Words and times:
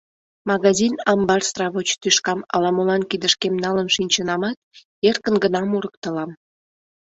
Магазин 0.49 0.93
амбар 1.11 1.41
сравоч 1.49 1.89
тӱшкам 2.01 2.39
ала-молан 2.55 3.01
кидышкем 3.09 3.55
налын 3.63 3.87
шинчынамат, 3.95 4.57
эркын 5.09 5.35
гына 5.43 5.61
мурыктылам. 5.71 6.31